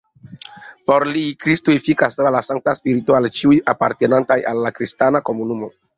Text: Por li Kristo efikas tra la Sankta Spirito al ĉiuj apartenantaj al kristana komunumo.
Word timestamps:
Por 0.91 1.05
li 1.09 1.25
Kristo 1.45 1.75
efikas 1.81 2.17
tra 2.19 2.33
la 2.37 2.41
Sankta 2.47 2.75
Spirito 2.79 3.19
al 3.19 3.29
ĉiuj 3.41 3.59
apartenantaj 3.75 4.39
al 4.53 4.71
kristana 4.81 5.27
komunumo. 5.29 5.75